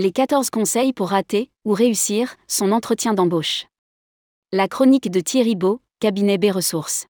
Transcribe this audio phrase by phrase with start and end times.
[0.00, 3.66] Les 14 conseils pour rater ou réussir son entretien d'embauche.
[4.52, 7.08] La chronique de Thierry Beau, cabinet B Ressources.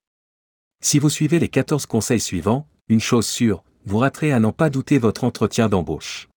[0.80, 4.70] Si vous suivez les 14 conseils suivants, une chose sûre, vous raterez à n'en pas
[4.70, 6.30] douter votre entretien d'embauche.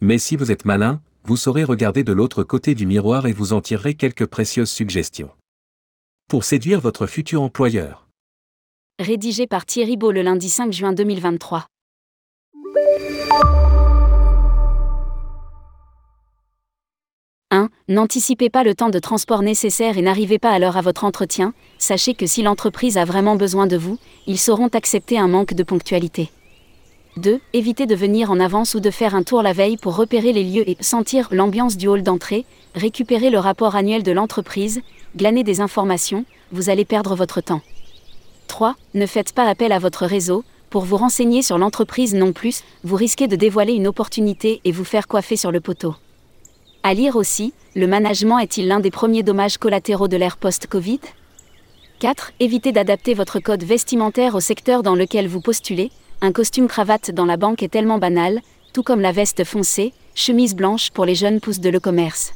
[0.00, 3.52] Mais si vous êtes malin, vous saurez regarder de l'autre côté du miroir et vous
[3.52, 5.32] en tirerez quelques précieuses suggestions.
[6.30, 8.08] Pour séduire votre futur employeur.
[8.98, 11.66] Rédigé par Thierry Beau le lundi 5 juin 2023.
[17.58, 17.68] 1.
[17.88, 21.52] N'anticipez pas le temps de transport nécessaire et n'arrivez pas à l'heure à votre entretien,
[21.78, 25.62] sachez que si l'entreprise a vraiment besoin de vous, ils sauront accepter un manque de
[25.62, 26.30] ponctualité.
[27.16, 27.40] 2.
[27.52, 30.44] Évitez de venir en avance ou de faire un tour la veille pour repérer les
[30.44, 34.80] lieux et sentir l'ambiance du hall d'entrée, récupérer le rapport annuel de l'entreprise,
[35.16, 37.62] glaner des informations, vous allez perdre votre temps.
[38.46, 38.76] 3.
[38.94, 42.96] Ne faites pas appel à votre réseau, pour vous renseigner sur l'entreprise non plus, vous
[42.96, 45.94] risquez de dévoiler une opportunité et vous faire coiffer sur le poteau.
[46.88, 51.00] À lire aussi, le management est-il l'un des premiers dommages collatéraux de l'ère post-Covid?
[51.98, 52.32] 4.
[52.40, 55.90] Évitez d'adapter votre code vestimentaire au secteur dans lequel vous postulez.
[56.22, 58.40] Un costume cravate dans la banque est tellement banal,
[58.72, 62.32] tout comme la veste foncée, chemise blanche pour les jeunes pousses de le-commerce.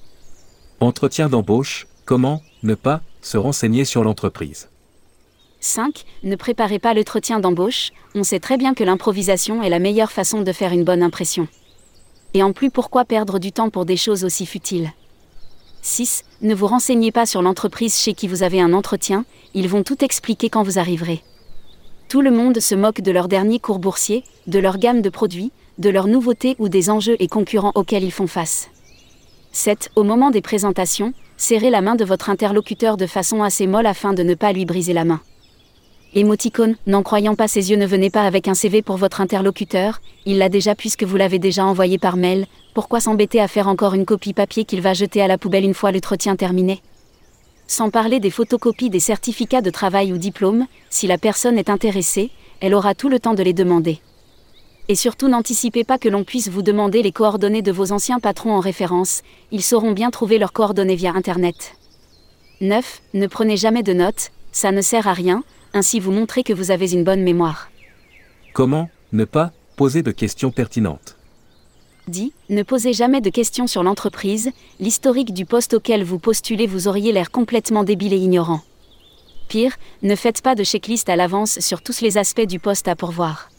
[0.81, 4.69] Entretien d'embauche, comment ne pas se renseigner sur l'entreprise?
[5.61, 6.05] 5.
[6.25, 10.43] Ne préparez pas l'entretien d'embauche, on sait très bien que l'improvisation est la meilleure façon
[10.43, 11.49] de faire une bonne impression.
[12.35, 14.93] Et en plus pourquoi perdre du temps pour des choses aussi futiles?
[15.83, 16.25] 6.
[16.41, 20.03] Ne vous renseignez pas sur l'entreprise chez qui vous avez un entretien, ils vont tout
[20.05, 21.23] expliquer quand vous arriverez.
[22.09, 25.51] Tout le monde se moque de leur dernier cours boursier, de leur gamme de produits,
[25.79, 28.71] de leurs nouveautés ou des enjeux et concurrents auxquels ils font face.
[29.53, 29.91] 7.
[29.97, 34.15] Au moment des présentations, serrez la main de votre interlocuteur de façon assez molle afin
[34.15, 35.21] de ne pas lui briser la main.
[36.15, 40.03] Émoticône, n'en croyant pas ses yeux ne venez pas avec un CV pour votre interlocuteur,
[40.27, 43.95] il l'a déjà puisque vous l'avez déjà envoyé par mail, pourquoi s'embêter à faire encore
[43.95, 46.83] une copie papier qu'il va jeter à la poubelle une fois l'entretien terminé?
[47.67, 52.31] Sans parler des photocopies des certificats de travail ou diplômes, si la personne est intéressée,
[52.61, 53.99] elle aura tout le temps de les demander.
[54.89, 58.53] Et surtout n'anticipez pas que l'on puisse vous demander les coordonnées de vos anciens patrons
[58.53, 61.77] en référence, ils sauront bien trouver leurs coordonnées via Internet.
[62.61, 63.01] 9.
[63.15, 65.43] Ne prenez jamais de notes, ça ne sert à rien,
[65.75, 67.71] ainsi vous montrez que vous avez une bonne mémoire.
[68.53, 71.17] Comment ne pas poser de questions pertinentes
[72.09, 74.51] Dit, ne posez jamais de questions sur l'entreprise,
[74.81, 78.61] l'historique du poste auquel vous postulez vous auriez l'air complètement débile et ignorant.
[79.49, 82.97] Pire, ne faites pas de checklist à l'avance sur tous les aspects du poste à
[82.97, 83.51] pourvoir.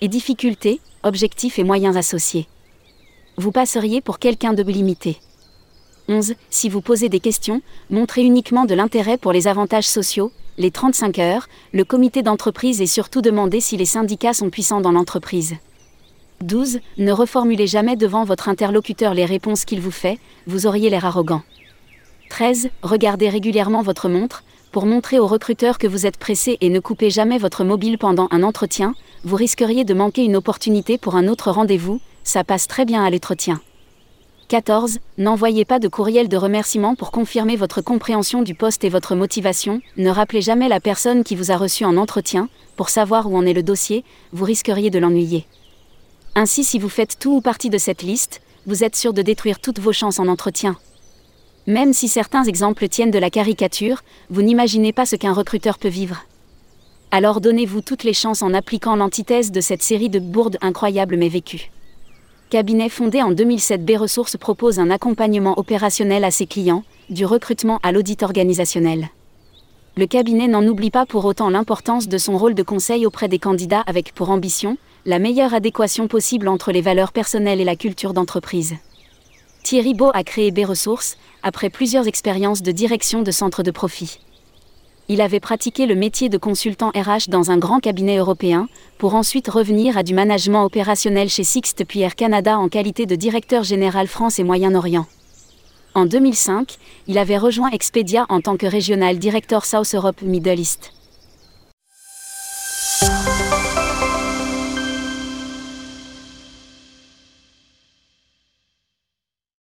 [0.00, 2.46] Et difficultés, objectifs et moyens associés.
[3.36, 5.18] Vous passeriez pour quelqu'un de limité.
[6.08, 6.34] 11.
[6.50, 11.18] Si vous posez des questions, montrez uniquement de l'intérêt pour les avantages sociaux, les 35
[11.18, 15.54] heures, le comité d'entreprise et surtout demandez si les syndicats sont puissants dans l'entreprise.
[16.42, 16.80] 12.
[16.98, 21.42] Ne reformulez jamais devant votre interlocuteur les réponses qu'il vous fait, vous auriez l'air arrogant.
[22.30, 22.70] 13.
[22.82, 24.42] Regardez régulièrement votre montre,
[24.72, 28.28] pour montrer au recruteur que vous êtes pressé et ne coupez jamais votre mobile pendant
[28.30, 32.84] un entretien, vous risqueriez de manquer une opportunité pour un autre rendez-vous, ça passe très
[32.84, 33.60] bien à l'entretien.
[34.52, 34.98] 14.
[35.16, 39.80] N'envoyez pas de courriel de remerciement pour confirmer votre compréhension du poste et votre motivation.
[39.96, 43.46] Ne rappelez jamais la personne qui vous a reçu en entretien, pour savoir où en
[43.46, 44.04] est le dossier,
[44.34, 45.46] vous risqueriez de l'ennuyer.
[46.34, 49.58] Ainsi, si vous faites tout ou partie de cette liste, vous êtes sûr de détruire
[49.58, 50.76] toutes vos chances en entretien.
[51.66, 55.88] Même si certains exemples tiennent de la caricature, vous n'imaginez pas ce qu'un recruteur peut
[55.88, 56.26] vivre.
[57.10, 61.30] Alors donnez-vous toutes les chances en appliquant l'antithèse de cette série de bourdes incroyables mais
[61.30, 61.70] vécues
[62.52, 67.80] cabinet fondé en 2007 B Ressources propose un accompagnement opérationnel à ses clients, du recrutement
[67.82, 69.08] à l'audit organisationnel.
[69.96, 73.38] Le cabinet n'en oublie pas pour autant l'importance de son rôle de conseil auprès des
[73.38, 74.76] candidats avec pour ambition
[75.06, 78.74] la meilleure adéquation possible entre les valeurs personnelles et la culture d'entreprise.
[79.62, 84.18] Thierry Beau a créé B Ressources après plusieurs expériences de direction de centres de profit
[85.12, 88.66] il avait pratiqué le métier de consultant RH dans un grand cabinet européen,
[88.96, 93.14] pour ensuite revenir à du management opérationnel chez Sixte puis Air Canada en qualité de
[93.14, 95.04] directeur général France et Moyen-Orient.
[95.94, 96.78] En 2005,
[97.08, 100.94] il avait rejoint Expedia en tant que régional directeur South Europe Middle East.